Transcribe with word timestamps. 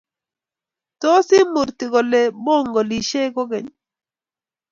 Tos, 1.01 1.27
imurti 1.41 1.85
kole 1.93 2.21
mengolishei 2.43 3.29
kogeny? 3.35 3.67